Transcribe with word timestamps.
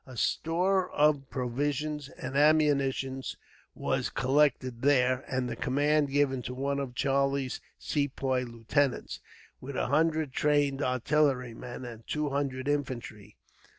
A 0.07 0.17
store 0.17 0.89
of 0.89 1.29
provisions 1.29 2.09
and 2.09 2.35
ammunition 2.35 3.21
was 3.75 4.09
collected 4.09 4.81
there, 4.81 5.23
and 5.27 5.47
the 5.47 5.55
command 5.55 6.09
given 6.09 6.41
to 6.41 6.55
one 6.55 6.79
of 6.79 6.95
Charlie's 6.95 7.61
Sepoy 7.77 8.41
lieutenants, 8.45 9.19
with 9.59 9.75
a 9.75 9.85
hundred 9.89 10.33
trained 10.33 10.81
artillerymen, 10.81 11.85
and 11.85 12.07
two 12.07 12.29
hundred 12.29 12.67
infantry. 12.67 13.37